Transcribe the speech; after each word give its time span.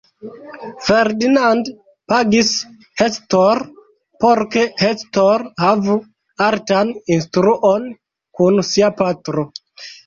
Ferdinand 0.85 1.69
pagis 2.13 2.49
Hector, 3.03 3.63
por 4.25 4.43
ke 4.57 4.65
Hector 4.83 5.47
havu 5.67 6.01
artan 6.51 6.99
instruon 7.19 7.89
kun 8.41 8.63
sia 8.75 8.95
patro. 9.01 9.49